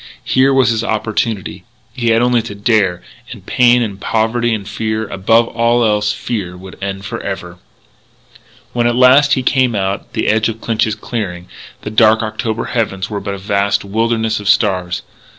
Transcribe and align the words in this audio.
Here 0.23 0.51
was 0.51 0.69
his 0.71 0.83
opportunity. 0.83 1.63
He 1.93 2.07
had 2.07 2.23
only 2.23 2.41
to 2.41 2.55
dare; 2.55 3.03
and 3.31 3.45
pain 3.45 3.83
and 3.83 3.99
poverty 4.01 4.51
and 4.51 4.67
fear 4.67 5.07
above 5.07 5.47
all 5.49 5.85
else 5.85 6.11
fear 6.11 6.57
would 6.57 6.81
end 6.81 7.05
forever!... 7.05 7.59
When, 8.73 8.87
at 8.87 8.95
last, 8.95 9.33
he 9.33 9.43
came 9.43 9.75
out 9.75 10.07
to 10.11 10.13
the 10.13 10.25
edge 10.27 10.49
of 10.49 10.59
Clinch's 10.59 10.95
clearing, 10.95 11.49
the 11.83 11.91
dark 11.91 12.23
October 12.23 12.65
heavens 12.73 13.11
were 13.11 13.19
but 13.21 13.35
a 13.35 13.37
vast 13.37 13.85
wilderness 13.85 14.39
of 14.39 14.49
stars. 14.49 15.03